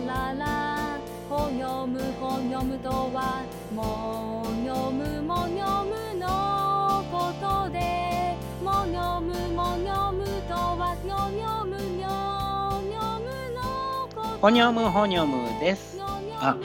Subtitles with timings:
[0.00, 3.44] ララほにょむほにょむとは
[3.74, 15.98] もにょむもにょむのことでもにょむもにょむとはにょにょむにょにょむのことでほにょむほにょむです。
[16.40, 16.56] あ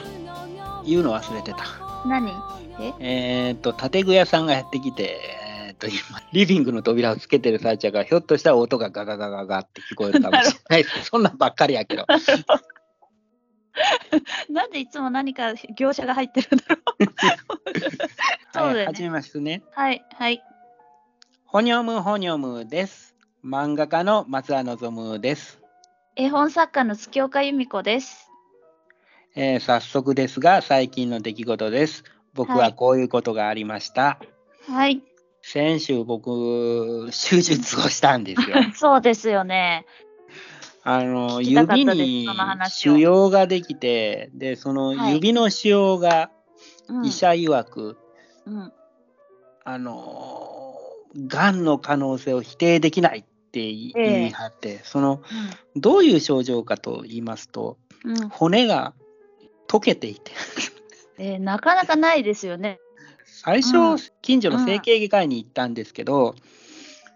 [0.84, 1.64] 言うの忘れてた。
[2.06, 2.32] 何
[2.80, 5.20] ええーっと、建具屋さんがやってきて、
[5.68, 5.96] えーと、今、
[6.32, 10.84] リビングの扉をつけてる最中が、ひょっとしたら音がガガガガガって聞こえるかもしれない。
[11.04, 12.06] そんなんばっかりやけど。
[14.50, 17.04] なんでいつも何か業者が入ってるんだろう
[18.52, 19.08] そうはい、だよはじね。
[19.08, 19.62] めましてね。
[19.72, 20.42] はい、はい。
[21.46, 23.16] ほにょむほにょむです。
[23.44, 25.60] 漫画家の松田望です。
[26.16, 28.30] 絵本作家の月岡由美子です。
[29.34, 32.04] えー早速ですが、最近の出来事です。
[32.34, 34.18] 僕ははいこういうことがありました。
[34.68, 35.02] はい。
[35.42, 38.56] 先週僕、手術をしたんですよ。
[38.74, 39.86] そうですよね。
[40.82, 42.26] あの指に
[42.68, 46.30] 腫瘍ができて、で、そのはい指の腫瘍が
[46.90, 47.96] うん、医者曰く、
[48.46, 48.72] うん。
[49.64, 50.74] あの、
[51.26, 55.22] がんの可能性を否定できないって言い張って、その、
[55.76, 58.18] どういう症状かと言いますと、うん。
[58.22, 58.94] うん骨が
[59.68, 60.32] 溶けていて、
[61.18, 62.80] えーなかなかないですよね。
[63.24, 66.34] 最初、うん近所の整形外科医に行ったんですけど、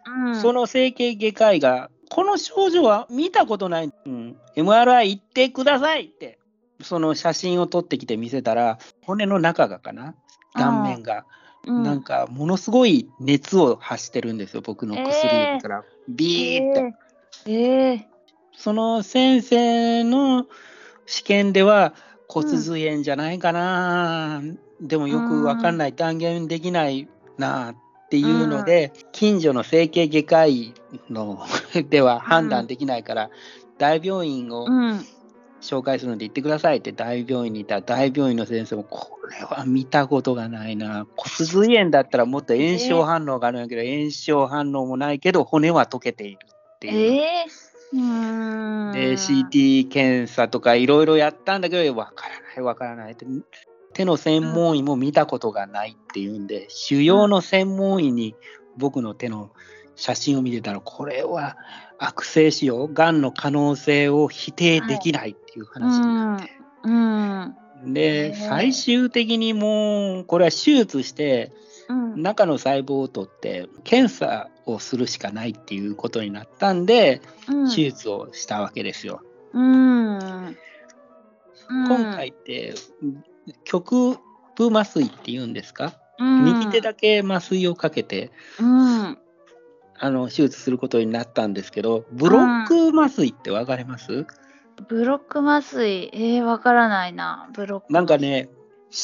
[0.07, 0.37] うん。
[0.37, 6.39] その整形外科医が、この症状は見たことない、うん、MRI 行ってくださいって、
[6.81, 10.15] その写真を撮ってきて見せたら、骨の中がかな、
[10.55, 11.27] 断面が、
[11.67, 15.11] うん、なんかものすごい熱を発してるんですよ、僕の薬
[15.55, 15.85] 指から。
[16.09, 16.95] ビーって。
[17.47, 18.09] えー、え
[18.57, 20.47] その先生の
[21.07, 21.95] 試験では
[22.29, 24.41] 骨髄炎じゃないかな、
[24.81, 27.73] でもよくわかんない、断言できないな。
[27.73, 27.77] っ
[28.15, 30.75] ていうので、近所の整形外科医
[31.11, 31.45] の
[31.91, 33.31] では判断できないから、
[33.79, 34.67] 大病院を。
[35.61, 47.23] 紹介するので行ってくださいって大病院にいたら大病院の先生もこれは見たことがないな骨髄炎だったらもっと炎症反応があるんだけど、炎症反応もないけど骨は溶けているっていう。
[47.23, 48.93] えー。
[48.93, 53.25] で CT 検査とかいろいろやったんだけどわからないわからないって
[53.95, 58.35] 手の専門医も見たことがないっていうんで腫瘍の専門医に
[58.77, 59.51] 僕の手の
[59.97, 61.57] 写真を見てたらこれは
[61.99, 66.51] 悪性腫瘍がんの可能性を否定できないっていう話になって、
[66.83, 67.93] うん。
[67.93, 71.53] で最終的にもうこれは手術して
[71.89, 72.23] うん。
[72.23, 79.23] 中の細胞を取って検査をするしかないっていうことになったんでうん手術をしたわけですよ。
[79.53, 80.19] うん。
[80.19, 80.57] うん
[81.69, 82.75] 今回って
[83.65, 84.19] 局
[84.57, 89.19] 部麻酔っていうんですか、うん右手だけ麻酔をかけてうん。
[89.97, 94.27] あの手術することになったんですけどブロック麻酔って分かります、
[94.89, 97.49] ブロック麻酔、えー、わからないな。
[97.55, 97.93] ブロック。
[97.93, 98.19] なんか。
[98.19, 98.49] ね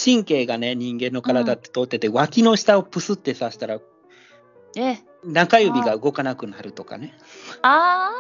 [0.05, 3.81] 神経がね人間の体って通ってて、脇の下をプスって刺したら
[4.77, 7.19] え、中指が動かなくなるとかね
[7.63, 8.13] あ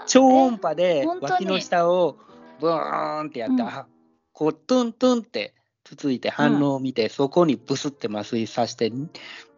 [0.00, 0.04] ー。
[0.06, 2.16] 超音波で脇の下を
[2.58, 3.86] ブーンってやって、うんあ
[4.32, 5.54] こうトゥントゥンって
[5.84, 8.92] つついて反応を見て、そこにブスって麻酔させて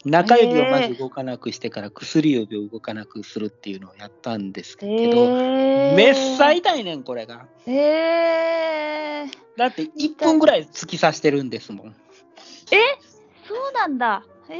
[0.04, 11.96] 中指をまず動かなくしてから薬指を動かなくするっていうのをやったんですけど、えー、めっさ痛いねんこれがえー、だって1分ぐらい突き刺してるんですもん
[13.46, 14.24] そうなんだ。
[14.48, 14.54] え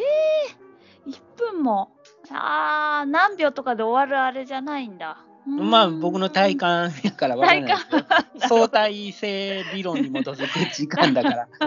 [1.09, 1.91] ー、1分も。
[2.31, 5.25] あー、何秒とかで終わるあれじゃないんだ。
[5.47, 8.07] まあ僕の体感やからわからないですけど
[8.49, 10.43] 相対性理論に基づく
[10.75, 11.49] 時間だから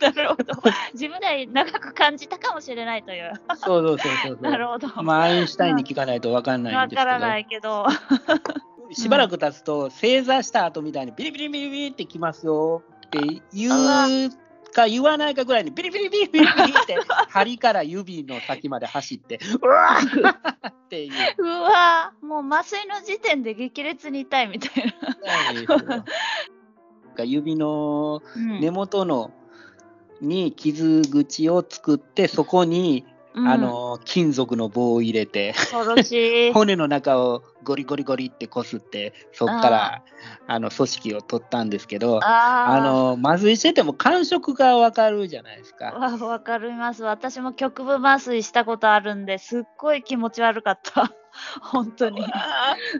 [0.00, 0.54] なるほど。
[0.92, 3.32] 自分では長く感じたかもしれないという。
[3.56, 4.88] そうそうそうそうなるほど。
[5.02, 7.86] まあアインシュタインに聞かないとわかんないんですけどわからないけど。
[8.92, 13.18] しばらく経つと正座した後みたいにビリビリビリビリってきますよって
[13.52, 14.30] 言う
[14.76, 16.46] か言わないかぐらいにビリビリビリビリっ
[16.86, 16.98] て
[17.30, 20.68] 針から指の先まで走ってうわー。
[20.68, 21.12] っていう。
[21.38, 22.26] うわー。
[22.26, 24.94] もう麻酔の時点で激烈に痛いみたい
[25.88, 26.04] な。
[27.24, 28.60] 指のうん。
[28.60, 29.32] 根元の
[30.20, 35.54] に傷口を作ってそこに、うんあの金属の棒を入れて。
[36.54, 40.02] 骨の中をゴリゴリゴリってこすってそこから
[40.46, 45.92] あの組織を取ったんですけどああの麻酔してても感触がわかるじゃないですあ。
[45.92, 45.98] か。
[45.98, 47.02] わわかります。
[47.02, 51.12] 私も局部麻酔したことあるんですっごい気持ち悪かった。
[51.60, 52.24] 本当に。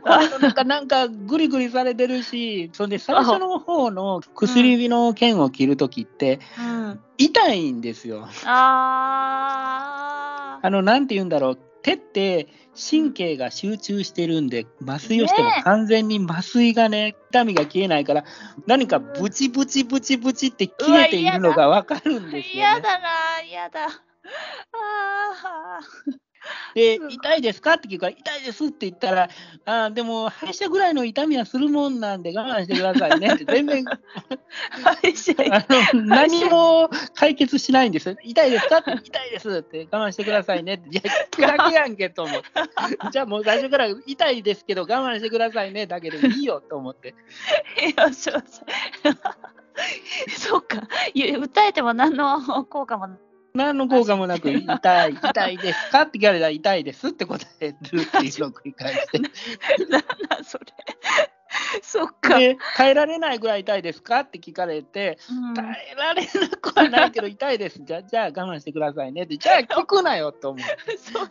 [0.03, 6.99] なんかなんかグリグリされてるしそれで最初の方の薬指の剣を切るときってうん。
[7.17, 8.27] 痛いんですよ。
[8.45, 9.96] ああ。
[10.67, 18.25] あのなんて言うんだろう手って神経が集中してるんで、麻酔をしても完全に麻酔がね、痛みが消えないから、
[18.65, 22.51] 何かブチブチブチブチって切れているのがわかるんですよ、ね。
[22.53, 23.07] 嫌だな、
[23.49, 23.85] 嫌だ。
[23.85, 23.89] あ
[24.73, 25.79] あ。
[26.75, 27.73] で、痛いですか？
[27.73, 29.29] って聞くから、痛いですって言ったら、
[29.65, 33.85] あでも、歯医者ぐらいの痛みはするもんなんで我慢してくださいねって、 全然
[35.93, 38.15] 何も解決しないんですよ。
[38.23, 38.77] 痛いですか？
[38.79, 41.01] って、痛いですって我慢してくださいねって、いや、
[41.31, 42.47] 聞くだけやんけと思って、
[43.11, 47.15] じゃあもう最初から痛いですけど我慢してくださいねだけでいいよと思って。
[47.81, 48.61] いや、そうそ
[50.57, 50.61] う。
[50.61, 50.87] か。
[51.13, 53.07] 訴えても何の効果も
[53.57, 56.01] 何の効果もなく、痛い、 痛いですか？
[56.03, 59.19] って聞かれたら、痛いですって答えるっていうのを繰り返して。
[59.19, 59.27] な
[59.99, 60.65] んなんそれ。
[61.81, 62.37] そっか。
[62.39, 64.19] で、耐えられないぐらい痛いですか？
[64.21, 67.79] って聞かれて、うん耐えられなくはないけど痛いです。
[67.83, 70.97] じゃあ、じゃあ我慢してくださいねって、じゃあ聞くなよと思う。
[70.97, 71.29] そう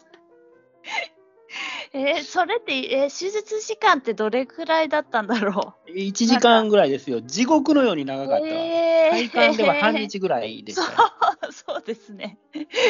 [1.92, 7.20] えーそれって、えー手術時間ってどれくらいだったんだろ1時間ぐらいですよ。
[7.22, 8.28] 地獄のように長う。
[8.28, 8.50] かったわ。
[8.50, 10.88] えー体感では半日ぐらいでしたよ。
[11.50, 12.38] そうですね。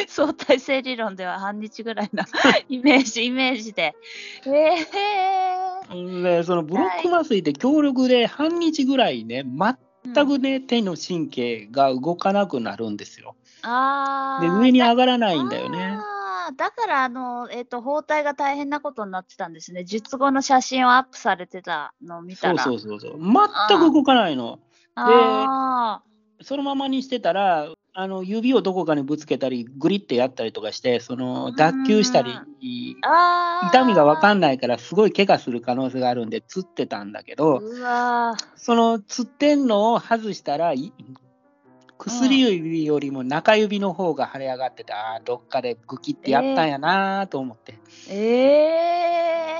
[0.07, 2.25] 相対性理論では半日ぐらいな
[2.69, 3.95] イメージ、イメージで。
[4.45, 13.35] えーで、そのブロック麻酔って強力で半日ぐらいね、全くね、手の神経が動かなくなるんですよ。
[13.61, 15.97] で、あー上に上がらないんだよね。
[16.47, 19.83] あーだから、あの、えっ、と、包帯が大変なことになってたんですね。
[19.83, 22.63] 術後の写真をアップされてたのを見たそうら。
[22.63, 23.19] そうそうそう。
[23.19, 24.59] 全く動かないの。
[24.95, 26.01] あ
[26.41, 27.67] そのままにしてたら、
[27.99, 33.69] あの指をどこかにぶつけたり、グリってやったりとかして、その脱臼したり、ーあー。
[33.69, 40.93] 痛みが分かんんないから、すごい怪我する可能性があるんで、つってたんだけど、うわーそのつってんのを外したら、い
[41.97, 47.79] 薬指よりも中指の方が腫れ上がってて、ああ、どっかでグキってやったんやなと思って。
[48.09, 49.59] え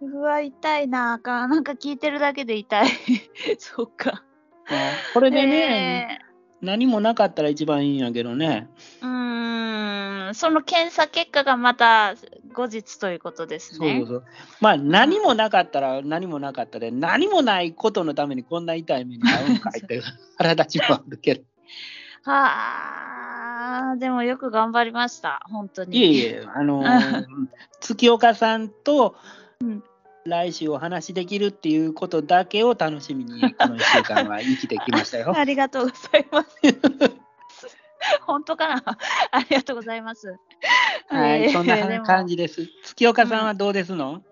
[0.00, 0.06] ー。
[0.06, 1.18] うわ、痛いな。
[1.18, 2.88] かなんか聞いてるだけで痛い。
[3.58, 4.22] そっか。
[4.70, 4.76] うん
[5.14, 6.20] これでね、
[6.60, 8.68] 何もなかったら一番いいんやけどね。
[9.00, 12.14] えーうーん、その検査結果がまた
[12.58, 14.00] 後日ということですね。
[14.00, 14.24] そうそう。
[14.60, 20.02] まあ、何もなかったら何もなかったで、何もないことのためにこんな痛い目に遭うんかいって
[20.36, 21.42] 腹立ちもあるけど。
[22.24, 25.96] はあ、でもよく頑張りました、本当に。
[25.96, 27.26] いえいえ、あのー
[27.80, 29.14] 月岡さんと
[29.60, 29.84] うん
[30.24, 35.32] 来週お話しできるっていうことだけを楽しみに、この1週間は生きてきましたよ。
[35.38, 37.27] ありがとうございます。
[38.22, 38.82] 本当かな？
[39.30, 40.36] ありがとうございます。
[41.08, 42.66] はい、えーそんな感じです。
[42.84, 44.22] 月岡さんはどうですの、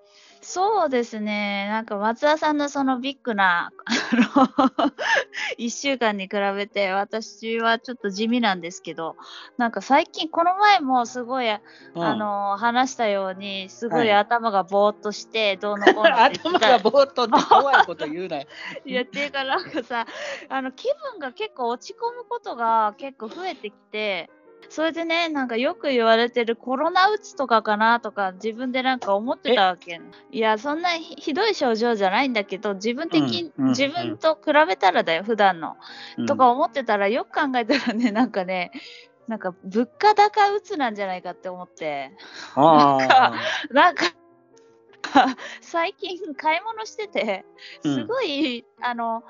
[0.48, 4.46] そうですね、なんか松田さんのそのビッグな、 あの、
[5.58, 9.16] 1週間に比べて、私はちょっと地味なんですけど、
[9.58, 11.60] なんか最近、この前もすごい、うん。
[12.00, 14.06] あの、話したように、すごはい。
[14.06, 18.46] い頭がぼーっとして、どうのこうの 頭がぼーっとって怖いこと言うなよ。
[18.84, 20.06] いやっていうかなんかさ
[20.48, 24.30] あの気分が結構落ち込むことが結構増えてきて
[24.68, 30.00] それでねなんかよく言われてるコロナうつとかかなとか自分でなんか思ってたわけ。
[30.30, 35.76] いやそんなひひどい症状じゃないんだけど自分的に、うんうん自分と比べたらだよ普段の、
[36.18, 36.26] うん。
[36.26, 38.70] とか思ってたらよく考えたらねなんかね
[39.28, 42.12] なんか物価高うつなんじゃないかって思って。
[42.54, 43.32] あ
[43.70, 44.04] なんか
[45.60, 47.44] 最近買い物してて
[47.84, 47.94] うん。
[47.94, 49.22] すごい、あの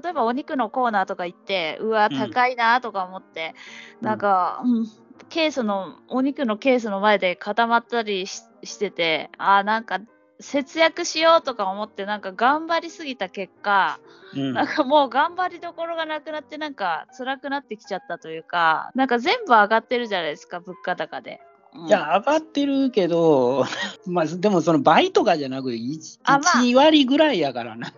[0.00, 2.18] 例えばお肉のコーナーとか行ってうわうん。
[2.18, 3.54] 高いなとか思って、
[4.00, 4.86] うんなんか、うん
[5.28, 9.98] ケースのお肉のケースの前で固まったりししててあーなんか
[10.40, 14.52] 節約しようとか思ってなんか頑張りすぎた結果、ーうん。
[14.52, 21.40] なんかもう頑張りどころがなくなってなんか辛くなってきちゃったというかなんか全部上がってるじゃないですか物価高で。
[21.74, 21.86] うん。
[21.88, 23.64] いや、上がってるけど、
[24.06, 26.62] まあ、でもその倍とかじゃなくて、1、あまあ。
[26.62, 27.92] 1割ぐらいやからな。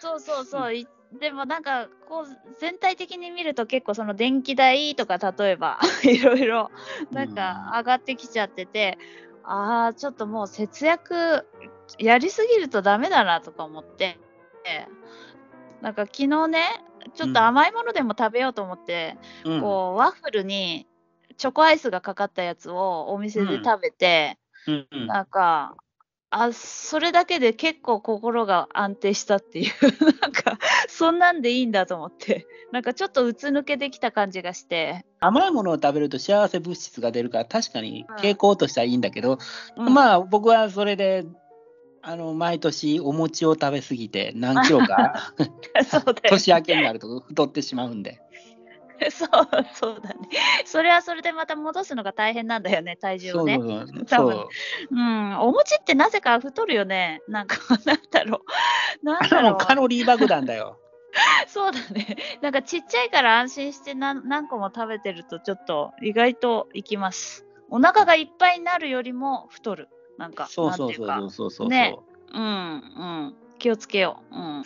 [0.00, 0.86] そうそうそう、い
[1.20, 2.26] でもなんかこう
[2.58, 6.70] 全体的に見ると結構その電気代とか例えば いろいろ
[7.10, 8.98] なんか上がってきちゃってて、
[9.44, 11.46] ああちょっともう節約
[11.98, 14.18] やりすぎるとダメだなとか思って
[15.82, 16.62] なんか昨日ね
[17.14, 19.60] ちょっと甘いものでも食べようと思って、うん。
[19.60, 20.86] こうワッフルに
[21.36, 25.06] チョコアイスがかかったやつをお店で食べて、うんうん。
[25.06, 25.74] なんか、
[26.34, 29.70] あ、それだけで結構心が安定したっていう、
[30.20, 30.58] なんか、
[30.88, 39.38] そんなんでいいんだと思って、なんかちょっとうつ抜けてきた感じがして、甘いものを食べると幸せ物質が出るから、確かに傾向としてはいいんだけど、
[39.76, 39.92] うん。
[39.92, 41.26] まあ僕はそれで、
[42.00, 45.34] あの毎年お餅を食べ過ぎて何キロか。
[46.30, 48.20] 年明けになると太ってしまうんで。
[49.10, 49.28] そう、
[49.74, 50.28] そうだね。
[50.64, 53.56] それはそれでまた戻すのが大変なんだよね、体重をね。
[53.56, 54.48] そう多そ分う。
[54.90, 57.22] うん、お餅ってなぜか太るよね。
[57.28, 58.42] なんか、 なんだろ
[59.02, 59.04] う。
[59.04, 59.74] なんだろうカ。
[59.74, 60.78] ロリー爆弾だよ。
[61.46, 62.16] そうだね。
[62.40, 67.46] なんかちっちゃいから安心して何何個も食べてるとちょっと意外といきます。
[67.68, 69.88] お腹がいっぱいになるよりも太る。
[70.18, 71.68] なんか、そうそうそうかうそうそう。
[71.68, 71.96] ね
[72.32, 73.34] うん、うん。
[73.58, 74.36] 気をつけよう。
[74.36, 74.62] うん。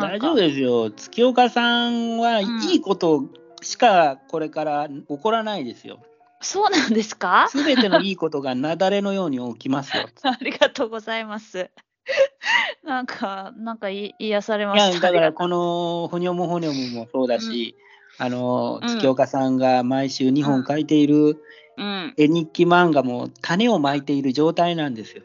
[0.00, 0.90] 大丈夫ですよ。
[0.90, 3.24] 月岡さんはうんいいこと
[3.62, 5.98] しかこれから起こらないですよ。
[6.40, 7.46] そうなんですか？
[7.50, 10.06] すべてのいいことが雪崩のように起きますよ。
[10.22, 11.70] ありがとうございます。
[12.84, 15.08] なんか、なんかい癒されまいやした。
[15.08, 17.74] だからこの「ほにょむほにょむ」もそうだし、
[18.18, 21.42] あのうん月岡さんが毎週2本書いている
[21.76, 22.14] うん。
[22.16, 25.22] 絵日記漫画も種をまいている状態なんですよ。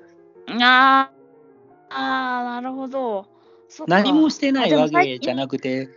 [0.48, 0.56] あー
[1.90, 3.26] あー、なるほど。
[3.88, 5.90] 何もしてないわけじゃなくて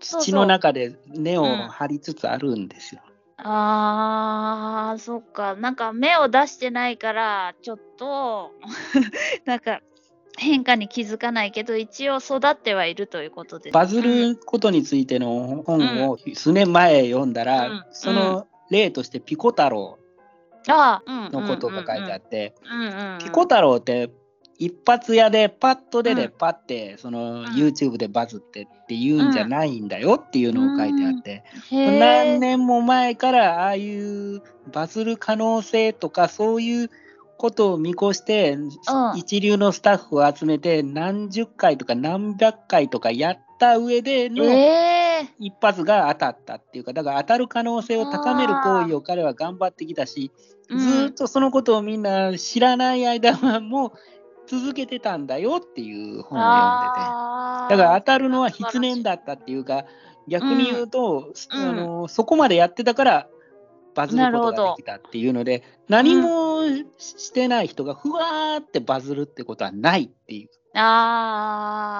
[0.00, 3.02] 土の中で根を張りつつあるんですよ。
[3.42, 5.54] ああ、そっか。
[5.56, 8.52] なんか芽を出してないから、ちょっと、
[9.46, 9.80] なんか
[10.36, 13.72] 変化に気づかないけど、一応育ってはいるということです。
[13.74, 17.84] バズることについての本を数年前読んだら、うん。
[17.92, 19.98] その例としてピコ太郎
[20.66, 22.54] のことが書いてあって、
[23.22, 24.10] ピコ太郎って
[24.60, 26.32] 一発屋でパッと出てうん。
[26.38, 27.44] パッてそのん。
[27.46, 36.90] YouTube でバズってっていうんじゃないんだよっていうのを書いてあって、何年も前からああいうバズる可能性とかそういう
[37.38, 38.58] ことを見越して、
[39.16, 44.48] 一流のスタッフを集めて何十回とか何百回とかやった上でのえ
[45.22, 50.30] え一発が当たったっていうかだから当たる可能性を高める行為を彼は頑張ってきたし
[50.68, 53.92] ずーっとそのことをみんな知らない間はもう
[54.50, 57.76] 続けてたんだよっていう本を読んでて。
[57.76, 59.84] だから当たるのは必然だったっていうか
[60.26, 63.28] 逆に言うと、うんあのそこまでやってたから
[63.94, 66.62] バズることができたっていうので何も
[66.98, 70.48] してない人がふわーってバズるってことはないっていう。
[70.74, 71.94] あ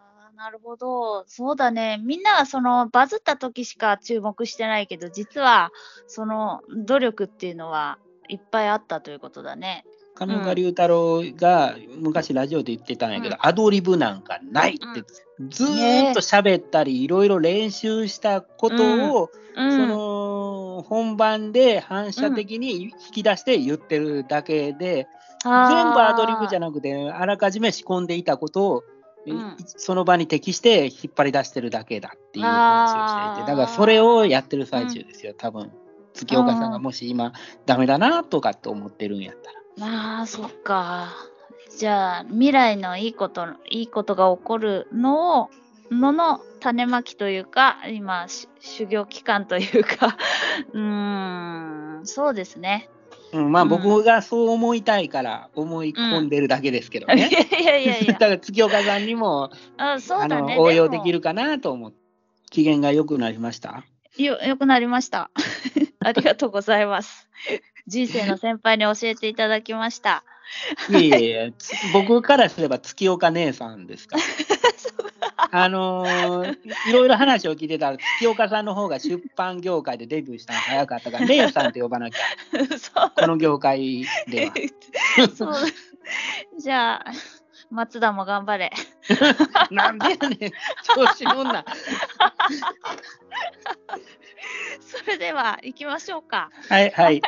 [0.00, 0.04] ー
[0.36, 1.24] なるほど。
[1.26, 1.98] そうだね。
[2.04, 5.72] みんなはそのバズった時しか注目してないけど、実は
[6.06, 7.98] その努力っていうのは
[8.28, 9.84] いっぱいあったということだね。
[10.14, 13.48] 上岡龍太郎が昔ラジオで言ってたんやけど、うん。
[13.48, 15.02] アドリブなんかないって、
[15.48, 25.08] ずーっと喋ったりいろいろ練習したことを、うん、その本番で反射的に引き出して言ってるだけで、
[25.42, 28.84] 全部アドリブじゃななくてあらかじめ仕込んでいたことを、
[29.26, 29.56] うん。
[29.64, 35.72] その場に適して引っ張り出してるだけだっていう話をしていてだからそれをやってる最中ですよ、多分。
[36.12, 37.32] 月岡さんがもし今
[37.66, 39.63] ダメだなとかって思ってるんやったら。
[39.80, 41.08] ああ、そっか。
[41.76, 45.50] じゃあ、未来のいいこと、いいことが起こるのを、
[45.90, 50.16] のの種まきというか、今、し修行期間というか、
[50.72, 52.88] うーん、そうですね。
[53.32, 57.48] うん、まあうん僕がそう思いたいから思い込んでるだけですけどいやね。
[57.60, 60.56] いやいやいだや、 から月岡さんにもあそうあだね。
[60.56, 61.98] の応用もできるかなと思って
[62.50, 63.84] 機嫌が良くなりました？
[64.18, 65.30] よ、よくなりました。
[66.00, 67.28] ありがとうございます。
[67.86, 70.24] 人生の先輩に教えていただきました。
[70.90, 71.52] いえいえ
[71.92, 74.22] 僕からすれば月岡姉さんですから。
[75.50, 82.18] あのーいろいろ話を聞いてたら、月岡さんの方が出版業界でデビューしたの早かったから、姉さんって呼ばなきゃ、
[83.16, 84.52] この業界では。
[85.34, 85.54] そう。
[86.58, 87.12] じゃあ、
[87.74, 88.70] 松田も頑張れ。
[89.72, 90.52] なんでやねん、
[90.94, 91.64] 調子乗んな。
[94.80, 96.50] それでは行きましょうか。
[96.68, 97.20] はいはい。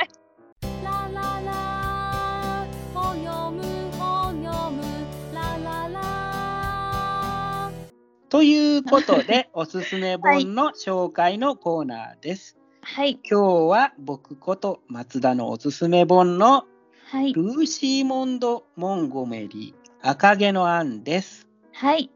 [8.29, 12.57] ということで、おすすめ本の紹介のコーナーです。
[12.83, 13.19] はい。
[13.29, 16.67] 今日は僕こと松田のおすすめ本の
[17.09, 17.33] はい。
[17.33, 21.49] ルーシーモンド・モンゴメリー赤毛のアンです。
[21.73, 22.13] はい。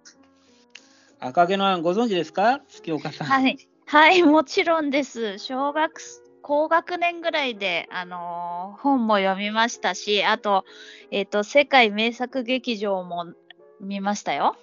[1.19, 2.61] 赤毛のアンご存知ですか？
[2.69, 3.27] 月岡さん。
[3.27, 3.59] はい。
[3.85, 4.23] はい。
[4.23, 5.39] もちろんです。
[5.39, 6.01] 小学、
[6.41, 10.65] 高学年ぐらいで、あのー本も読みましたし、あと、
[11.11, 13.35] えっ、と、世界名作劇場も
[13.81, 14.55] 見ましたよ。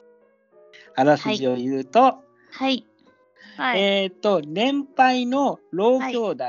[0.95, 1.99] あらすじを言うと、
[2.51, 2.85] はい。
[3.57, 3.81] はい。
[3.81, 6.45] えっ、と、年配の老兄弟、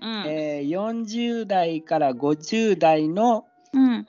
[0.00, 0.24] うん。
[0.26, 4.06] えー40代から50代のうん。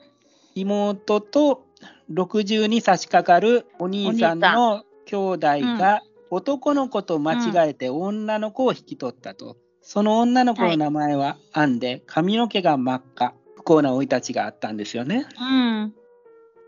[0.56, 1.66] 妹と
[2.14, 9.58] 60に差し掛かるお兄さんの兄弟が男の子と間違えて女の子を引き取ったと。
[9.82, 13.34] その女の子の名前はアンで髪の毛が真っ赤。
[13.56, 15.26] 不幸な生い立ちがあったんですよね。
[15.40, 15.94] うん。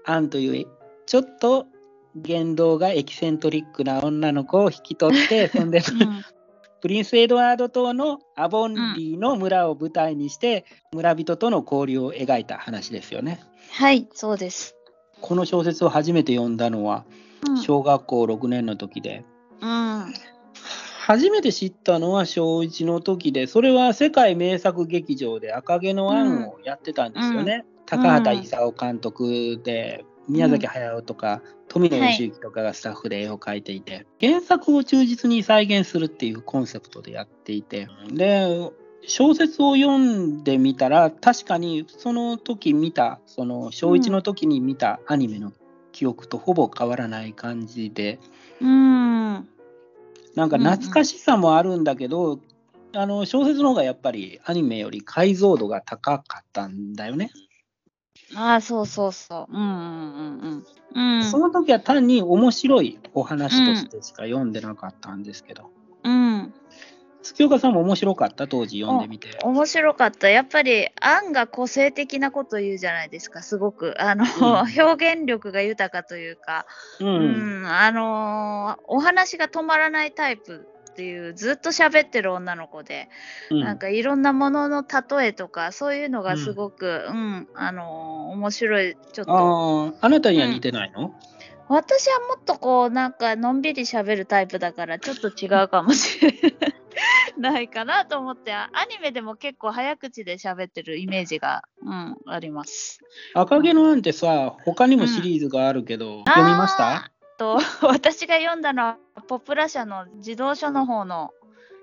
[0.05, 0.67] アンという
[1.05, 1.65] ちょっと
[2.15, 6.25] 言動がエキセントリックな女の子を引き取って、 そんで、うん
[6.81, 13.41] プリンス・エドワード島のアボンリーの村を舞台にして、村人との交流を描いた話ですよね。
[13.71, 14.75] はい、そうです。
[15.21, 17.05] この小説を初めて読んだのは
[17.47, 17.57] うん。
[17.57, 19.23] 小学校6年の時で、
[19.61, 20.13] うん。
[21.05, 27.63] 初めて知ったのは小1の時で、それは世界名作劇場で赤毛のアンをやってたんですよね。
[27.85, 38.71] 高畑勲監督で、宮崎駿とか富野義行とかがスタッフで絵を描いていて、原作を忠実に再現するっていうコンセプトでやっていて、で、
[39.07, 45.53] 小説を読んでみたら、確かにその時見た、その小1の時に見たアニメの
[45.91, 48.19] 記憶とほぼ変わらない感じで、
[48.61, 49.47] うん
[50.35, 52.39] なんか懐かしさもあるんだけど、
[52.93, 57.31] あの小説の方がやっぱりアニメより解像度が高かったんだよね。
[58.35, 59.53] ああ、そうそうそう。
[59.53, 61.17] うんうんうんうん。
[61.17, 61.23] うん。
[61.23, 65.69] その時は単に面白いお話としてしか読んでなかったんですけど、
[66.03, 66.53] うん。
[67.25, 69.39] 月岡さんも面白かった当時読んでみて。
[69.43, 70.29] 面白かった。
[70.29, 73.95] やっぱり、アンが個性的なこと言うじゃないですか、すごく。
[73.99, 76.67] あの、うん表現力が豊かというか、
[76.99, 83.09] ううんん、あのーお話が止まらないタイプっていう、ずっと喋ってる女の子で、
[83.49, 89.95] うんなんかいろんなものの例えとか、そういうのがすごく、うん、あのー面白い、ちょっと。
[89.99, 91.15] あなたには似てないの、
[91.67, 96.74] 私はもっとこう、なんか、のんびり喋るタイプだから、ちょっと違うかもしれない
[97.69, 102.99] かなと思って、あアニメでも結構早口で喋ってるイメージが、うん、あります。
[103.33, 107.11] 赤毛のアンってさ、他にもシリーズがあるけど、読みました？
[107.37, 111.31] と 私が読んだのはポプラ社の児童書の方の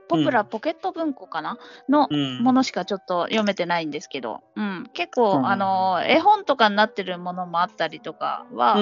[0.08, 2.38] ポプラポケット文庫かな、のうん。
[2.42, 5.46] ものしかちょっと読めてないんですけど、うん、結構、うん。
[5.46, 8.76] あの絵本とかになってるものもあったりとかは、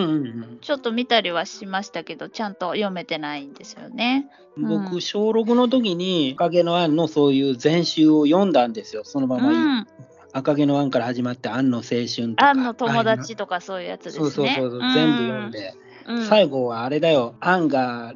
[0.61, 4.29] ちょっと見たりはしましたけどちゃんと読めてないんですよね。
[4.57, 9.87] うん、うん僕、小6の時に赤毛のアンのそういう全集を読んだんですよ、そのまうま、ん、
[10.33, 12.50] 赤毛のアンから始まって、アンの青春とか。
[12.50, 14.31] アンの友達とかそういうやつですね。
[14.31, 15.75] そうそうそう全部読んで、
[16.07, 18.15] うん、最後はあれだよ、アンが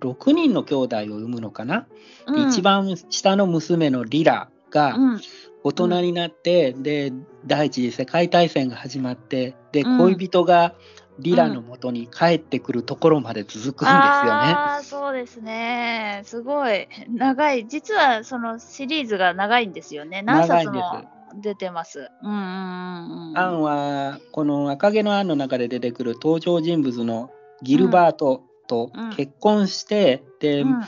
[0.00, 1.86] 6人の兄弟を産むのかな、
[2.26, 5.20] でうん一番下の娘のリラがうん
[5.64, 7.12] 大人になって、で
[7.44, 10.74] 第一次世界大戦が始まってでうん恋人が
[11.18, 13.90] リラのもとに帰ってくるところまで続くんですよね。
[13.90, 16.22] ああ、そうですね。
[16.24, 17.66] すごい長い。
[17.66, 20.22] 実はそのシリーズが長いんですよね。
[20.22, 21.08] 何冊長いもん
[21.40, 22.10] 出てます。
[22.22, 23.38] うんうんうんうん。
[23.38, 27.30] アンはこの赤毛のアンの中で出てくる登場人物の
[27.62, 29.10] ギルバートとうん。
[29.10, 30.82] 結婚して、でうん。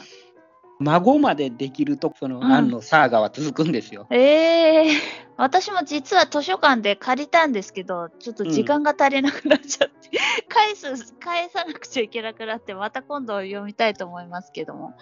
[0.81, 2.45] 孫までできるとそのうん。
[2.45, 4.07] アンのサーガは続くんですよ。
[4.11, 14.95] ええ私も実は図書館で借りたんですけど、ちょっと時間が足りなくなっちゃって、返す、返さなくちゃいけなくなって、また今度読みたいと思いますけども。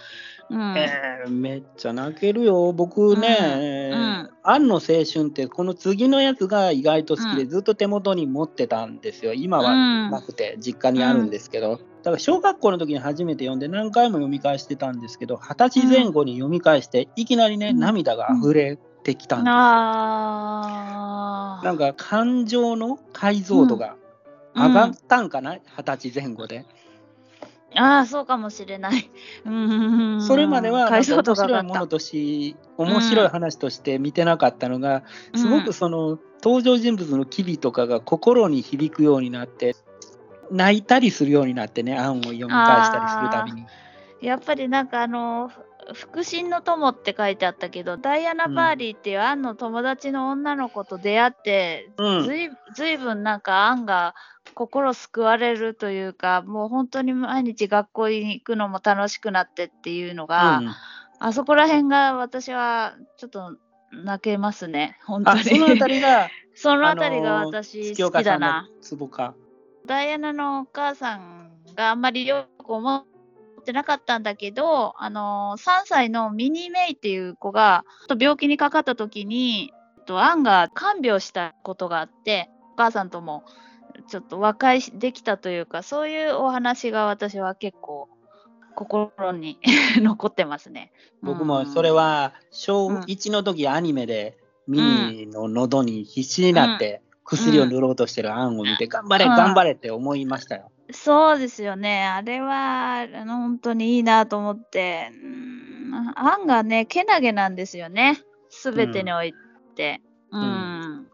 [0.51, 0.77] うん。
[0.77, 2.73] えーめっちゃ泣けるよ。
[2.75, 9.33] 僕ね、うんうんアンの青春ってこの次のやつが意外と好きで、うんずっと手元に持ってたんですよ。
[9.33, 19.53] 今はうんなくて実家にあるんですけど、だから小学校の時に初めて読んで何回も読み返してたんですけど、二十歳前後に読み返して、いきなりね、うん涙が溢れてきたんですよ。
[19.55, 20.81] あ
[21.63, 21.65] あ。
[21.65, 23.95] なんか感情の解像度が
[24.55, 26.67] 上がったんかな、二十歳前後で。
[27.75, 29.11] ああ、そうかもしれない。
[29.45, 30.23] うん。
[30.23, 31.87] それまでは面白いもの。
[31.87, 35.03] とし、面白い話として見てなかったのが、
[35.35, 39.77] すごくその登場人物の機微とかが心に響くようになって、
[40.51, 43.67] 泣いたりするようになってね、案を読み返したりするたびに。
[44.23, 54.15] やっぱりなんかあの、ふ腹心の友って書いてあったけど、ダイアナ・バリーっていうアンの友達の女の子と出会って、うんずいずいぶんなんかアンが
[54.55, 60.71] 心救われるというか、もう本当に毎日学校に行くのも楽しくなってっていうのが、うん
[61.19, 63.57] あそこら辺が私はちょっと
[63.91, 65.41] 泣けますね、本当に。
[65.41, 68.69] あそのあたりが そのあたりがあのー私月好きだな。
[68.81, 69.35] ツボか。
[69.87, 73.07] ダイアナのお母さんがあんまりよく思
[73.67, 79.73] ってなかったんだけど、あのー3歳のミニー・メイっていう子がと病気にかかった時に、
[80.07, 83.43] とアンが看病したことがあって、お母さんとも
[84.07, 88.09] ちょっと和解しできたというか、そういうお話が私は結構
[88.77, 89.59] 心に
[89.99, 90.93] 残ってますね。
[91.21, 100.71] 僕もそれは小うん1の時アニメでミニの喉に必死になって薬を塗ろうとしてる案を見て、頑張れ、うん頑張れって思いましたよ。
[100.91, 102.05] そうですよね。
[102.05, 108.21] あれは、あの本当にいいなと思って、うん、案がね、けなげなんですよね。
[108.51, 109.35] すべてにおい
[109.75, 110.01] て。
[110.31, 110.43] うん。
[110.43, 111.07] ん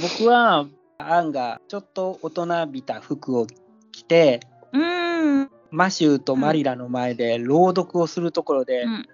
[0.00, 0.66] 僕は
[0.98, 3.46] アンがちょっと大人びた服を
[3.92, 4.40] 着て、
[4.72, 5.50] うん。
[5.70, 9.08] マシューとマリラの前で朗読をするところで、うん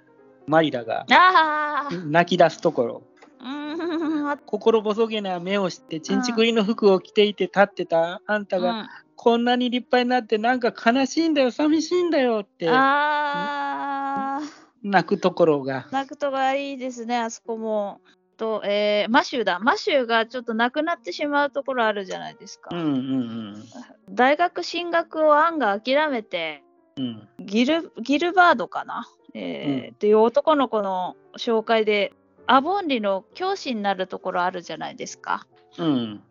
[0.46, 1.94] マリラがああ。
[2.06, 3.02] 泣き出すところ、
[3.40, 4.38] うん。
[4.46, 8.88] 心細げな目をして、ちんちくりの服を着ていて立ってたあんたが、
[9.22, 14.40] こんなに立派になってなんか悲しいんだよ、寂しいんだよってああ。
[14.82, 18.00] 泣くところが、泣くとがいいですね、あそこも。
[18.38, 19.58] と、えーマシューだ。
[19.58, 22.70] マシューがちょっと亡くなってしまうところあるじゃないですか。
[22.72, 23.64] うんうん
[24.08, 26.62] 大学進学をアンが諦めて、
[26.96, 27.04] うん。
[27.04, 32.14] うんギルギルバードかな、えーっていう男の子の紹介で、
[32.46, 35.46] アボンリの教師になるところあるじゃないですか。
[35.76, 36.22] うん。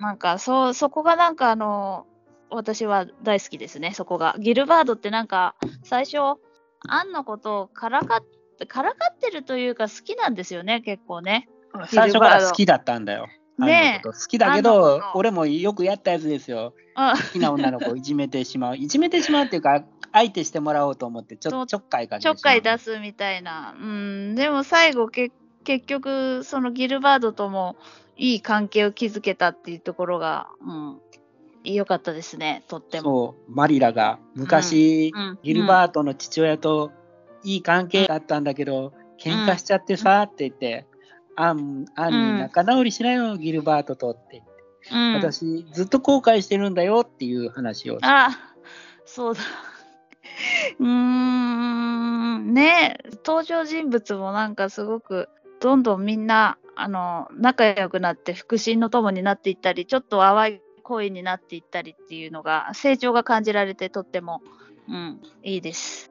[0.00, 2.06] なんかそ、そこがなんかあの、
[2.50, 4.34] 私は大好きですね、そこが。
[4.38, 6.16] ギルバードってなんか、最初、
[6.88, 8.24] アンのことをからかっ
[8.58, 11.48] て、からかってるというか好きなんですよね、結構ね。
[11.86, 13.28] 最初から好きだったんだよ。
[13.58, 16.72] ね好きだけど俺もよくやったやつですよ。
[16.94, 18.76] あ好きな女の子をいじめてしまう。
[18.76, 22.94] いじめてしまうっていうか、相手してもらおうと思って、ちょちょっかいかけちょっかい出す。
[22.94, 23.74] すみたいな。
[23.78, 25.30] うん、でも最後け、
[25.64, 27.76] 結局、そのギルバードとも
[28.20, 31.00] いい関係を築けたっていうところが、うん、
[31.64, 33.02] 良かったですね、とっても。
[33.02, 36.92] そう、マリラが昔、うんギルバートの父親と
[37.44, 40.86] いい関係だったんだけど、喧嘩しちゃってさって言って、
[41.34, 44.50] アン、アンに仲直りしないよ、ギルバートとって言って。
[44.92, 47.98] うん、私、ずっと後悔してるんだよっていう話を。
[48.02, 48.38] あ、
[49.06, 49.40] そうだ。
[50.78, 55.30] うーん、ね登場人物もなんかすごく、
[55.60, 64.40] どんどんみんな、あの、仲良くなって、腹心の友になっていったり、ちょっと淡い恋になっていったりっていうのが、成長が感じられて、とっても、
[64.88, 66.10] うん、いいです。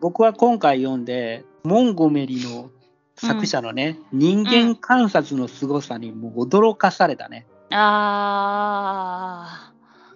[0.00, 2.70] 僕は今回読んで、モンゴメリの
[3.16, 7.46] 作者のね、人間観察の凄さにもう驚かされたね。
[7.70, 9.72] あ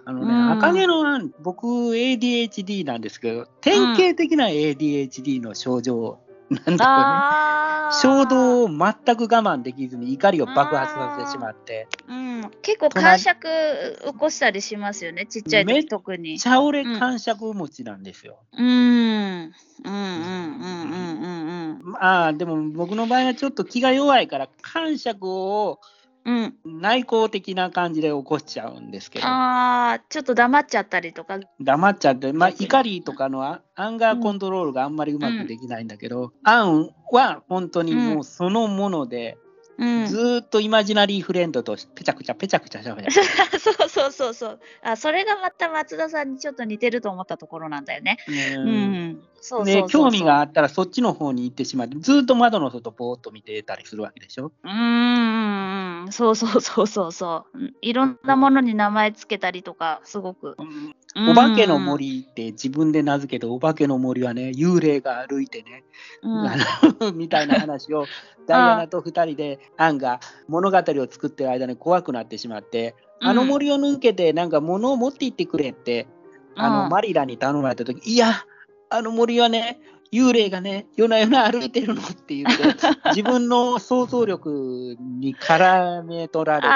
[0.06, 6.18] あのね、うん赤毛の僕 ADHD なんですけど、典型的な ADHD の症状
[6.50, 6.78] なんーだよね。
[6.80, 7.73] あー。
[7.90, 8.76] 衝動を全
[9.16, 13.48] く我慢できずに怒りを爆発させてしまって、うん、結構感触
[14.04, 16.38] 起こしたりしますよね、ちっちゃいめっ時特に。
[16.38, 18.38] 茶俺感触持ちなんですよ。
[18.56, 19.52] うん、うん、
[19.84, 19.92] うん、うん、
[20.92, 21.96] うん、うん。
[21.96, 25.80] ああ、でも僕の場合はちょっと気が弱いから、感触を
[26.26, 31.38] うん、内向的な感じで起こしちゃうんですけど、ああ、ちょっと黙っちゃったりとか。
[31.60, 39.36] 黙っちゃって、まあ、怒りとかのアアンガーコントロールがあんまりうまくできないんだけど、アンは本当にもうそのもので、
[39.76, 43.10] うん、ずーっとイマジナリーフレンドとペチャクチャペチャクチャしゃべる。
[43.12, 44.96] そうそうそうそうあ。
[44.96, 48.18] それがまた松田さんにちょっと似てると思ったところなんだよね。
[48.28, 48.70] ううんう
[49.10, 49.33] そう
[49.64, 54.52] で興味があったらそっちの方に行ってしまってずーっと窓の外ぼーっと見てたりするわけでしょ？
[54.62, 57.58] うーん、そうそうそうそうそう。
[57.58, 60.56] うんいろんなものに名前つけたりとか、すごく。
[61.16, 65.84] お化けの森って自分で名付けてお化けの森はね幽霊が歩いてね、
[66.22, 66.56] うん、あ
[67.00, 68.06] の みたいな話を
[68.48, 76.08] ダイアナと2人でアンが物語を作ってる間に怖くなってしまって、あの森を抜けてなんか物を持って行ってくれって、
[76.56, 78.44] あのうんマリラに頼まれた時いや
[78.94, 79.80] あの森はね
[80.12, 82.62] 幽霊がね夜な夜な歩いてるのって言って
[83.06, 86.68] 自分の想像力に絡め取られて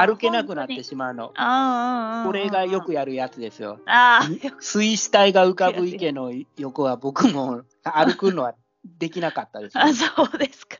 [0.00, 1.32] 歩けなくなって本しまうの。
[2.24, 3.80] これがよくやるやつですよ。
[3.84, 8.54] あー水死体が浮かぶ池の横は僕も歩くのは
[8.98, 10.78] できなかったです、あ、そうですか。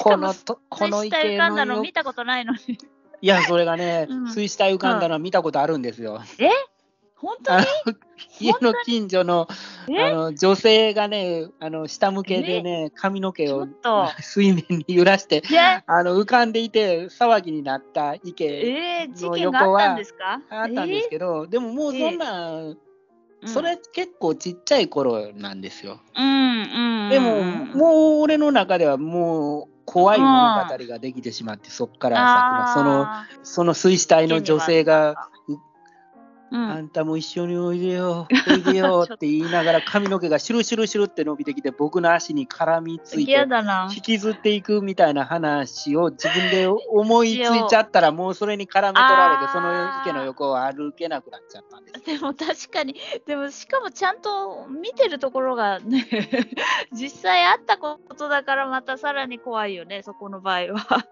[0.00, 2.78] このとこの池浮かんだの見たことないのに。
[3.22, 6.20] いやそれがね、うん水死体浮かんだのは見たことあるんですよ。
[7.20, 7.66] 本当あに？
[7.86, 7.94] の
[8.40, 9.48] 家の近所の
[9.88, 10.10] え？
[10.10, 13.68] あの女性がねあの下向けでね髪の毛を。
[14.20, 20.40] 水面に揺らしてえあの浮かんでいて騒ぎになった池の件があったんですか？
[20.50, 22.76] あったんですけど、でももうそんな、えー
[23.46, 26.02] それ結構ちっちゃい頃なんですよ。
[26.14, 35.16] でも、もう俺の中ではもう怖い物語ができてしまって、そっからそのあその水死体の女性が、ー
[36.50, 43.88] うん、あんたも一緒においでよ、おいでよ って言いながら髪の毛がシュルシュルシュルって伸びてきて、僕の足に絡みついて嫌、だな。
[43.94, 52.04] 引きずっていくみたいな話を自分で思いついちゃったら、もうそれに絡め取られて、その池の横を歩けなくなっちゃったんです。
[52.04, 56.06] でも確かに、でもしかもちゃんと見てるところがね、
[56.92, 61.06] 実際あったことだからまたさらに怖いよね、そこの場合は。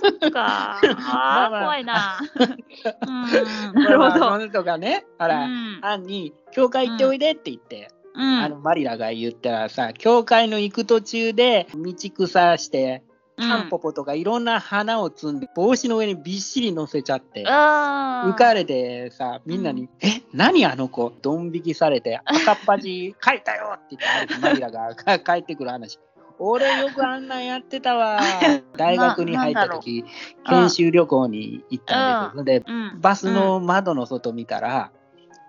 [0.00, 0.78] そっか。
[0.80, 2.18] ああまあ怖いな。
[3.74, 4.08] うん、なるほど。
[4.10, 11.94] まあその人がね、あら、うんアンに、教会行っておいでって言って、うんあのマリラが言ったらさ、教会の行く途中で道
[12.26, 13.02] 草して、
[13.38, 17.44] タンポポとかいろんな花を摘んで、帽子の上にびっしり乗せちゃって。
[17.44, 26.00] 浮かれてさ、みんなに、え、何あの子、ドン引きされて、赤っ端書いたよって言ってマリラがか 帰ってくる話。
[26.38, 28.20] 俺よくあんなんやってたわ。
[28.76, 30.04] 大学に入った時、
[30.44, 32.64] な研修旅行に行ったんです。
[32.66, 33.00] で、うん。
[33.00, 34.90] バスの窓の外見たら、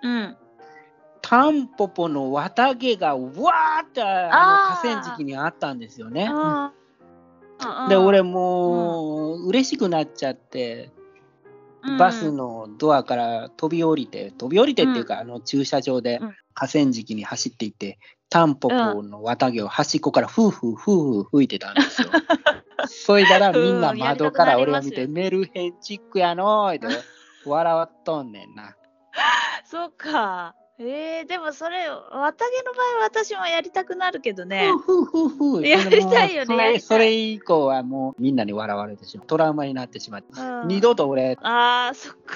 [0.01, 0.37] うん。
[1.21, 6.29] タンポポの綿毛がわーってあの河川敷にあったんですよね。
[7.89, 10.91] で、俺もう嬉しくなっちゃって、
[11.97, 22.09] バス、のドアから飛び降りて、飛び降りてっていうか、あの駐車場でうん河川敷に走っていって、タンポポの綿毛を端っこからフーフーフーフー吹いてたんですよ。
[22.87, 27.03] そいだらみんな窓から俺を見て、うんメルヘンチックやのーって
[27.45, 28.75] 笑っとんねんな。
[29.63, 30.55] そっか。
[30.81, 34.69] えー、でもそれ、綿毛の場合は私もやりたくなるけどね。
[35.63, 39.27] やりたいよねそれ以降はもうみんなに笑われてしまう。
[39.27, 40.27] トラウマになってしまって。
[40.39, 42.35] うん二度と俺、ああ、そっか。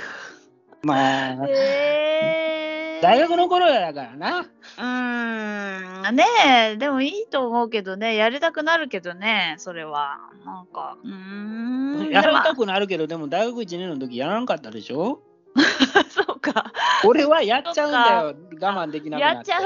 [0.81, 0.95] ま
[1.41, 4.39] あ、えー、大学の頃やからな。
[4.39, 6.25] うーん、ね
[6.73, 10.19] え、でもいいと思うけどね、やりたくなるけどね、それは。
[10.45, 12.09] なんか、うーん。
[12.11, 14.97] やられたでくなるけど、でも大学1年の時やらんかったでしょ？
[14.97, 15.19] も
[16.09, 16.71] そうか。
[17.05, 18.35] 俺はやっちゃうんだよ。
[18.61, 19.21] 我慢できなく。
[19.21, 19.63] やっちゃう。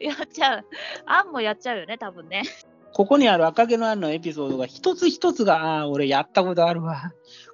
[0.00, 0.64] やっちゃう。
[1.06, 2.42] あんもやっちゃうよね、多分ね。
[2.92, 7.12] ここにある赤毛のアンのエピソードが一つ一つが、ああー、俺やったことあるわ。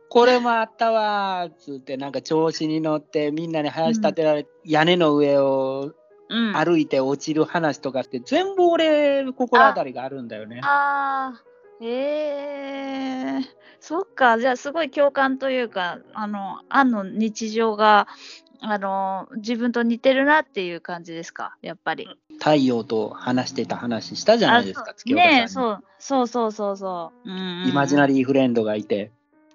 [0.08, 5.92] これもあったわーっつって、なんか調子に乗って、みんなに林立てられ、屋根の上を
[6.28, 6.56] うん。
[6.56, 10.60] 歩いて落ちる話とかって、全部俺、心当たりがあるんだよね。
[10.62, 11.42] ああ、
[11.82, 18.06] ええそっか、じゃあすごい共感というか、あの、アンの日常が、
[18.60, 22.08] あの、自分と似てるなっていう感じですか、やっぱり。
[22.38, 27.28] 太陽と話してた話したじゃないですか、あ月岡さんにねえ、そう、そうそうそうそう。
[27.28, 29.10] うんうんうんイマジナリーフレンドがいて。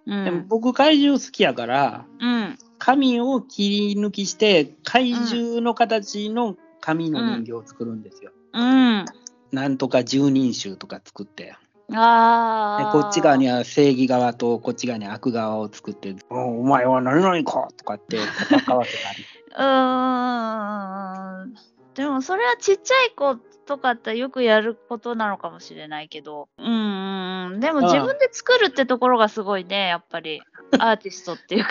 [0.05, 8.31] うん、でも僕、怪獣好きやから、うん、紙を切り抜きして、怪獣の形の紙の人形を作るんですよ。
[8.53, 9.05] うん。
[9.53, 11.55] なんとか十人衆とか作って。
[11.89, 12.91] でああ。
[12.91, 21.55] こっち側には正義側とこっち側に悪側を作って「おお前は何々か!」とかって戦わせたり うーん。
[21.95, 26.47] でもそれはちっちゃい子とかってよくやることなのかもしれないけど。
[26.57, 27.59] うんうんうん。
[27.59, 30.41] でも自分で作るってところがすごいね、やっぱり。
[30.79, 31.69] アーティストっていうか。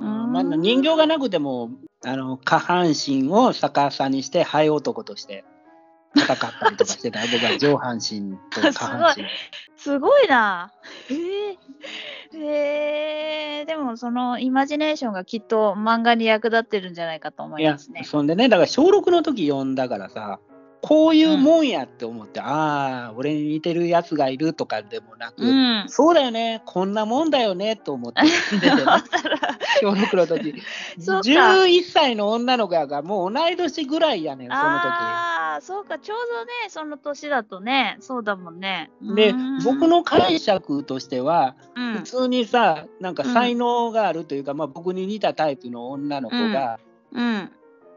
[0.00, 1.70] んまあ、人形がなくても
[2.04, 5.44] あの下半身を逆さにしてハエ男として
[6.18, 9.24] 戦ったりとかしてた僕は上半身と下半身
[9.76, 10.72] すごいな。
[11.08, 11.58] へえ。
[12.34, 13.64] へえ。
[13.64, 18.02] でもそのイマジネーションがきっと漫画に役立ってるんじゃないかと思いますね。
[18.04, 20.40] そんでねだから小6の時読んだからさ
[20.80, 25.84] こういうもんやって思って、ああ俺に似てるやつがいるとかでもなく、うん。
[25.88, 28.20] そうだよねこんなもんだよねと思って
[29.82, 30.54] 小6の時
[30.98, 35.37] そうか11歳の女の子やからもう同い年ぐらいやねんその時。
[35.58, 38.90] ああ、そうか、ちょうどね、その年だとね、そうだもんね。
[39.14, 46.78] で僕、の解釈としては、うん普通にさなんか才能があるというか、まあ、僕に似たタイプの女の子が、
[47.12, 47.50] うん。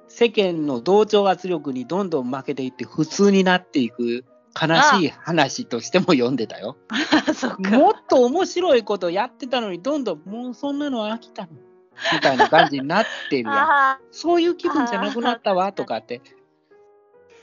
[0.08, 4.26] 世間の同調圧力にどんどん負けていって普通になっていく
[4.60, 6.76] 悲しい話としても読んでたよ。
[7.34, 7.78] そっか。
[7.78, 11.50] もっと面白いことやってたのにどんどんもうそんなの飽きたの
[12.14, 13.56] みたいな感じになってるやん。
[13.96, 16.22] あそういう気分じゃなくなったわとかって。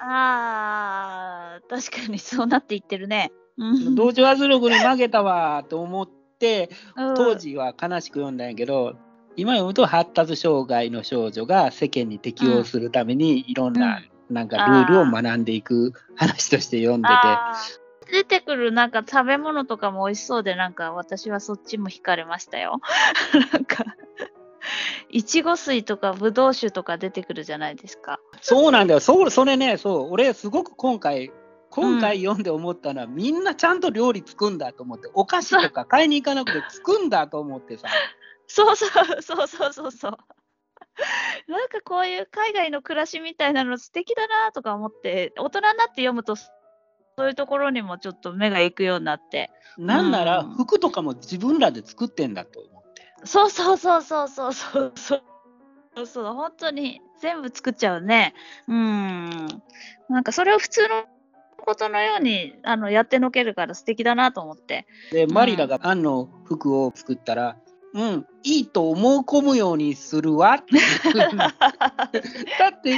[0.01, 3.33] ーあー、確かにそうなっていってるね。
[3.57, 3.95] うん。
[3.95, 6.09] 同調圧力に負けたわと思っ
[6.39, 7.15] てうん。
[7.15, 8.97] 当時は悲しく読んだんやけど
[9.37, 17.39] 今読むと発達障害の少女が世間に適応するためにいろんななんかルールを学んでいく話として読んでて。
[18.11, 22.81] 出てくるなんか食べ物とかも美味しそうで、なんか私はそっちも惹かれましたよ。
[23.53, 23.85] なんか、
[25.11, 28.21] いちご水とかぶどう酒とか出てくるじゃないですか。
[28.41, 31.31] そうなんだよそうそれねそう俺すごく今回
[31.71, 37.89] 今回読んで思ったのは、みんなちゃんと料理作んだと思ってお菓子とか買いに行かなくて作んだと思ってさ
[38.49, 40.19] そうそうそうそうそうそう。
[41.47, 46.49] なんかこういう海外の暮らしみたいなの素敵だなとか思って、大人になって読むと、そ
[47.19, 49.51] ういうところにもちょっと目が行くようになって。
[49.77, 52.78] なんならうん服とかも自分らで作ってんだと思う
[53.25, 54.93] そうそうそうそうそうそう。
[55.95, 58.35] そうそう、本当に全部作っちゃうね。
[58.69, 59.49] うん。
[60.09, 61.05] なんかそれを普通の
[61.57, 64.87] ことのようにあのやってのけるから素敵だなと思って。
[65.11, 67.57] で、マリラがアンの服を作ったら、
[67.95, 70.79] うん、いいと思い込むようにするわって
[72.59, 72.97] だって、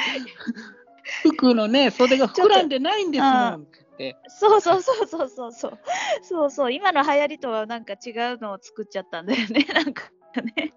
[1.35, 3.67] 服のね、袖が膨らんでないんですもん
[4.01, 4.17] て。
[4.29, 5.79] そうそうそうそうそうそう。
[6.23, 6.73] そうそう。
[6.73, 9.67] 今の流行りとはなんか違うのを作っちゃったんだよね。
[9.75, 10.11] なんか
[10.57, 10.73] ね。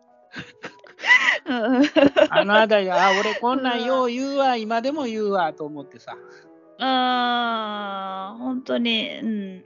[1.46, 1.84] うん
[2.30, 6.18] あのあたりが、あ、俺こんなんよう言うわ、今でも言うわと思ってさ、
[6.80, 9.64] あー本当に、うん。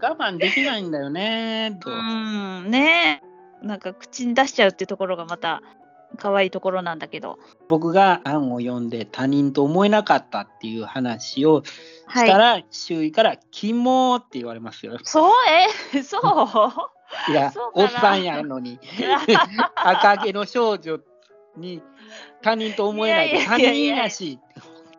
[0.00, 1.90] 我慢できないんだよねと。
[1.90, 3.22] うん、ね
[3.62, 5.62] なんか口に出しちゃうってところがまた
[6.16, 7.38] 可愛いところなんだけど。
[7.68, 11.62] 僕が案を読んで他人と思えなかったっていう話を
[12.06, 12.28] はい。
[12.28, 14.98] したら、周囲から、キモーって言われますよ。
[15.02, 15.32] そう？
[15.94, 16.02] え？
[16.04, 17.30] そう？
[17.30, 18.80] いやおっさんやのに、
[19.76, 20.98] 赤毛の少女
[21.56, 21.80] に
[22.42, 24.38] 他人と思えない他人やし。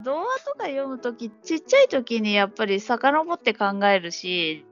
[0.01, 4.65] 童話とか読むとき、ちっちゃいときにやっぱり遡って考えるし、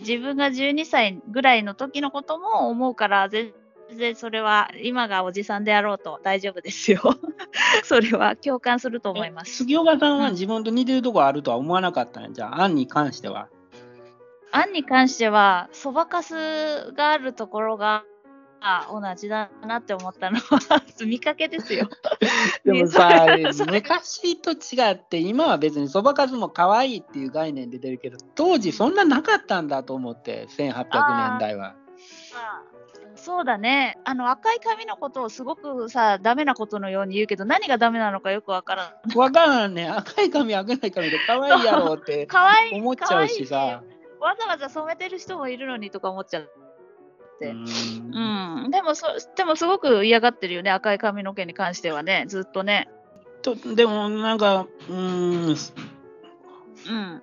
[0.00, 3.52] 自分が12歳ぐらいの時のことも思うから、全
[3.96, 7.00] 然それは今がおじさんであろうと大丈夫ですよ。
[7.84, 9.56] それは共感すると思います。
[9.56, 12.30] 杉岡さんはうん自分と似てるとこあるとは思わなかったんや。
[12.32, 13.48] じゃあ、案に関しては。
[14.50, 18.04] 案に関しては、そばかすがあるところが、
[18.64, 20.60] あ同じだなって思ったのは
[21.04, 21.88] 見かけですよ。
[22.64, 23.26] でもさ
[23.66, 31.74] 昔と違って、今は別にそばかすも可愛いっていう概念で出るけど、当時そんななかったんだと思って、1800年代は。
[33.22, 33.98] そうだね。
[34.04, 39.16] あの赤い髪のことをすごくさ、ダメなことのように言うけど、何がダメなのかよくわからん。
[39.16, 39.88] わからんね。
[39.88, 42.26] 赤い髪、赤ない髪で可愛いやろって
[42.74, 43.80] 思っちゃうしさ。
[44.18, 46.50] わざわざ染めてる人もいるのにとか思っちゃう。
[47.42, 48.70] ううんん。
[48.72, 49.06] でもそ、
[49.36, 52.88] でもすごく嫌がってるよね、赤い髪の毛に関してはね、ずっとね。
[53.42, 57.22] とでもなんか、うーん、うん。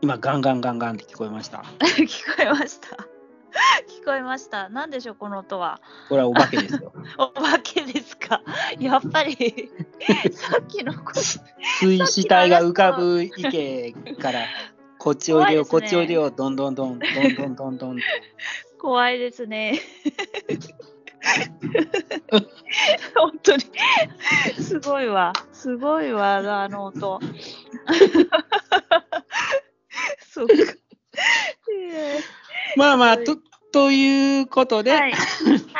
[0.00, 1.64] 今、ガンガンガンガンって聞こえました。
[1.82, 3.13] 聞こえました。
[3.88, 4.68] 聞こえました。
[4.68, 5.80] 何でしょう、この音は。
[6.08, 6.92] これはお化けですよ。
[7.18, 8.42] お化けですか？
[8.78, 9.34] やっぱり、
[10.32, 11.22] さっきの声。
[11.80, 14.40] 水死体が浮かぶ池から、
[14.98, 17.98] こっちおいでよ、ねっちおいでよ、どんどんどん、どんどんどんどん。
[18.78, 19.80] 怖いですね。
[23.14, 23.64] 本当に。
[24.60, 25.32] すごいわ。
[25.52, 27.20] すごいわ、あの音。
[30.28, 30.54] そうか。
[31.72, 32.18] え
[32.76, 33.36] まあまあ、と
[33.72, 35.12] ということで、ーはい。
[35.12, 35.18] は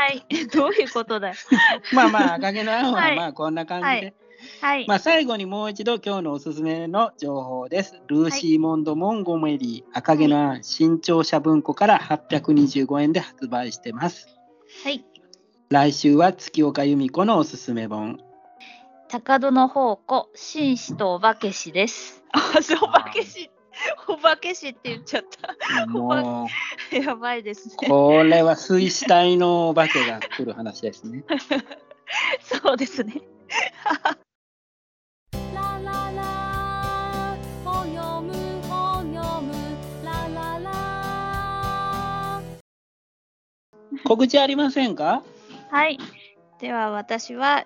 [0.08, 0.26] い。
[0.52, 1.34] どういうことだよ。
[1.94, 4.14] まあまあ、赤毛のアンははいまあこんな感じで、はい
[4.60, 4.86] はい。
[4.88, 8.02] まあ最後にもう一度今日のおすすめの情報です。
[8.08, 14.28] ルーシー・モンド・モンゴメリー、赤毛のアン、新潮社文庫から825円で発売してます。
[14.82, 15.04] はい。
[15.70, 18.18] 来週は月岡由美子のおすすめ本。
[19.08, 22.24] 高戸の宝庫、紳士とお化け師です。
[22.32, 23.50] あ、そう、お化け師。
[24.08, 25.24] お化け師って言っちゃっ
[25.76, 25.86] た。
[25.86, 26.48] も
[26.92, 27.88] やばいですう、ね。
[27.88, 31.24] これは水死体のお化けが来る話ですね。
[32.40, 33.22] そうですね。
[44.04, 45.22] 告知ありませんか？
[45.70, 45.98] はい。
[46.60, 47.64] では私は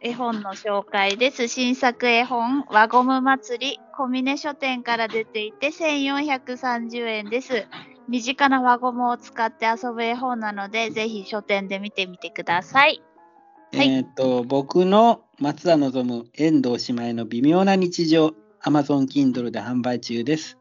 [0.00, 1.48] 絵本の紹介です。
[1.48, 7.66] 新作絵本、輪ゴム祭り、小峰書店から出ていて1430円です。
[8.08, 13.02] 身近な輪ゴムを使って遊ぶ絵本なので、ぜひ書店で見てみてください。
[13.72, 18.32] はいえっ、と、僕の松田望む遠藤姉妹の微妙な日常、
[18.62, 20.58] Amazon Kindle で販売中です。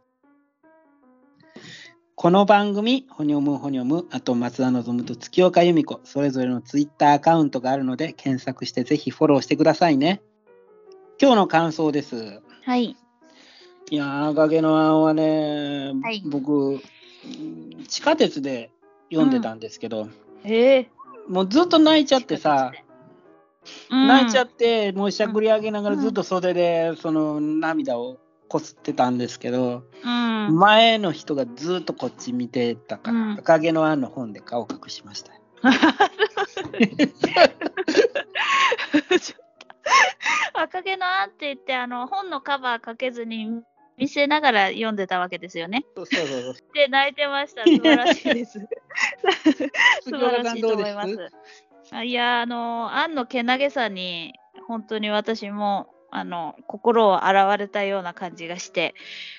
[2.18, 10.22] この番組、ほにょむほにょむ、あと松田望むと月岡由美子、それぞれのツイッターアカウントがあるので、検索してぜひフォローしてくださいね。
[11.22, 12.42] 今日の感想です。
[12.64, 12.96] はい。
[13.92, 16.80] いやー、赤毛のアンはね、はい僕、
[17.90, 18.72] 地下鉄で
[19.12, 20.08] 読んでたんですけど、
[20.46, 20.90] ええ
[21.28, 22.72] もうずっと泣いちゃってさ、
[23.90, 28.20] 泣いちゃっって、もうしゃくり上げながらずっと袖でその涙を
[28.56, 30.58] こすってたんですけど、うん。
[30.58, 35.34] 前の人がずっとこっち見てたから、うん赤毛のアンの本で顔隠しました。
[40.54, 43.62] 赤毛のアンって言って、あの、本のカバーかけずに
[43.98, 45.86] 見せながら読んでたわけですよね。
[45.96, 46.56] そうそうそうそう。
[46.74, 47.66] で、泣いてました。
[47.66, 48.60] 素晴らしいです。
[50.02, 51.30] 素杉晴らしいと思います
[52.06, 54.34] いや、あの、アンのけなげさに、
[54.68, 58.96] 本当に私も、あの、心を洗われたような感じがして、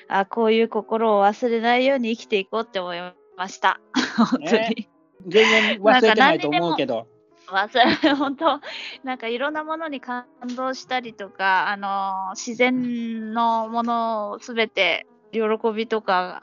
[0.09, 2.99] あ、こういう心を忘れないように生きていこうって思い
[3.39, 3.81] ました。
[4.19, 4.89] 本当ねに。
[5.27, 7.09] 全然忘れてないと思うけど。
[7.49, 8.61] 忘れ、本当、
[9.05, 15.41] なんかいろんなものに感動したりとか、あの、自然のものをすべて喜
[15.75, 16.43] びとか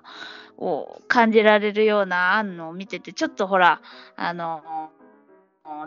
[0.58, 3.82] を感じられるような案のを見てて、ちょっとほら、
[4.16, 4.64] あの、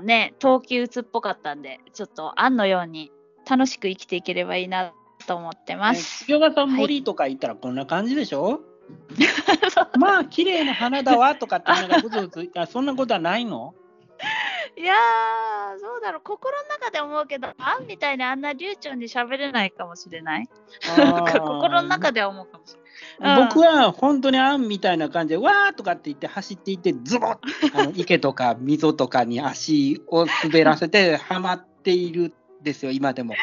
[0.03, 3.11] ね、陶器鬱っぽかったんで、ちょっと案のように
[3.49, 4.93] 楽しく生きていければいいな
[5.27, 6.25] と思ってます。
[6.25, 8.61] 月岡さん森とか行ったらこんな感じでしょ、
[9.99, 13.75] まあ綺麗な花だわとかってなんかふつふついやそんなことはないの？
[14.79, 20.49] いやー、どうだろう、心の中で思うけど、あんみたいにあんな流暢に喋れないかもしれない。
[21.41, 22.75] 心の中では思うかもし
[23.21, 23.41] れない。
[23.43, 23.49] うん。
[23.49, 27.39] 僕は本当にあんみたいな感じでわーとかって言って走っていってズボッ
[27.75, 32.33] あの池とか溝とかに足を滑らせてはまっているん
[32.63, 33.35] ですよ今でも。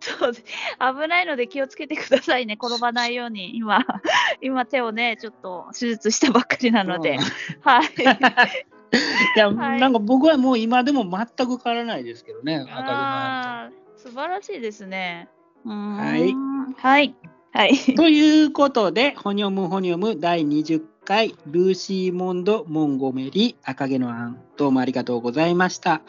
[0.00, 3.84] そう危ないので気をつけてくださいね、転ばないように、今、
[4.40, 7.18] 今手をね、ちょっと手術したばっかりなので、うん
[7.60, 7.88] はい。
[9.36, 15.28] いや、はいなんか僕はもう今でも全く変わらないですけどねあー素晴らしいですね。
[15.64, 16.34] はい。
[16.76, 17.14] はい。
[17.52, 17.76] はい。
[17.94, 26.00] ということで、ホニョムホニョム第20回、ルーシーモンド・モンゴメリ赤毛のアン、どうもありがとうございました。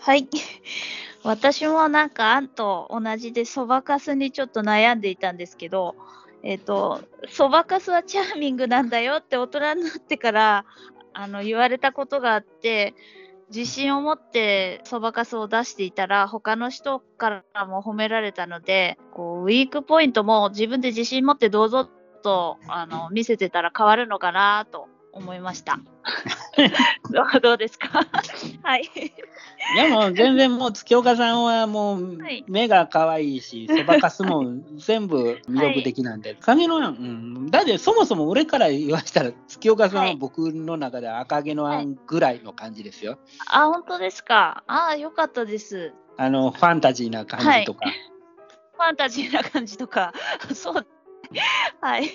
[0.00, 0.28] はい。
[1.22, 5.94] 私もなんか、あんと同じで、そばかすにちょっと悩んでいたんですけど、
[6.42, 10.64] えっ、と、そばかすはチャーミングなんだよって大人になってから、
[11.12, 12.94] あの、言われたことがあって、
[13.54, 21.84] 自信を持ってそばかすを出していたら、他の人からも褒められたので、こう、ウィークポイントも自分で自信持ってどうぞ
[22.22, 25.78] と、あの、見せてたら変わるのかなと思いました。
[27.42, 27.88] どうですか？
[28.62, 28.82] はい。
[29.74, 34.44] いやもう全然もう月岡さんはもうはい目が可愛いし、そばかすも
[34.76, 36.96] 全部魅力的なんで、 赤毛のアン、う
[37.46, 43.18] ん、だってそもそも俺から言わしたら月岡さんははい僕の中では赤毛のアンぐらいの感じですよ。
[43.48, 44.64] あ、本当ですか？
[44.66, 45.92] ああ、よかったです。
[46.16, 47.86] あのファンタジーな感じとか。
[47.86, 50.12] ファンタジーな感じとか。
[50.54, 50.86] そう。
[51.80, 52.10] はい。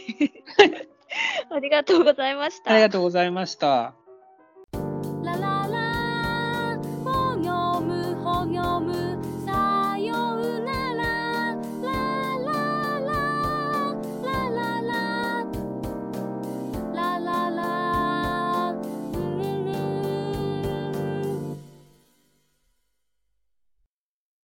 [1.49, 2.71] ありがとうございました。
[2.71, 4.04] ありがとうございました。